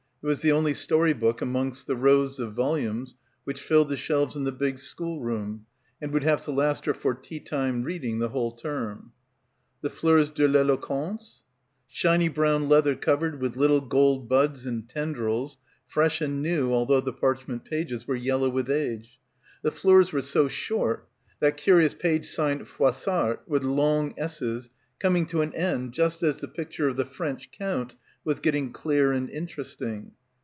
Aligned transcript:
It 0.23 0.27
was, 0.27 0.41
the 0.41 0.51
only 0.51 0.75
story 0.75 1.13
book 1.13 1.41
amongst 1.41 1.87
the 1.87 1.95
rows 1.95 2.39
of 2.39 2.53
volumes 2.53 3.15
which 3.43 3.59
filled 3.59 3.89
the 3.89 3.97
shelves 3.97 4.35
in 4.35 4.43
the 4.43 4.51
big 4.51 4.77
schoolroom 4.77 5.65
and 5.99 6.11
would 6.13 6.23
have 6.23 6.43
to 6.43 6.51
last 6.51 6.85
her 6.85 6.93
for 6.93 7.15
tea 7.15 7.39
time 7.39 7.81
reading 7.81 8.19
the 8.19 8.29
whole 8.29 8.51
term. 8.51 9.13
The 9.81 9.89
"Fleurs 9.89 10.29
de 10.29 10.47
l'Eloquence?" 10.47 11.43
Shiny 11.87 12.29
brown 12.29 12.69
leather 12.69 12.95
covered 12.95 13.41
with 13.41 13.55
little 13.57 13.81
gold 13.81 14.29
buds 14.29 14.67
and 14.67 14.87
tendrils, 14.87 15.57
fresh 15.87 16.21
and 16.21 16.39
new 16.39 16.71
although 16.71 17.01
the 17.01 17.13
parchment 17.13 17.65
pages 17.65 18.07
were 18.07 18.15
yellow 18.15 18.49
with 18.49 18.69
age. 18.69 19.19
The 19.63 19.71
Fleurs 19.71 20.13
were 20.13 20.21
so 20.21 20.47
short... 20.47 21.09
that 21.39 21.57
curious 21.57 21.95
page 21.95 22.27
signed 22.29 22.67
"Froissart" 22.67 23.41
with 23.47 23.63
long 23.63 24.13
s's, 24.19 24.69
coming 24.99 25.25
to 25.25 25.41
an 25.41 25.51
end 25.55 25.91
just 25.93 26.21
as 26.21 26.37
the 26.41 26.47
picture 26.47 26.87
of 26.87 26.95
the 26.95 27.05
French 27.05 27.49
court 27.57 27.95
was 28.23 28.39
getting 28.41 28.71
clear 28.71 29.11
and 29.13 29.27
interesting. 29.31 30.11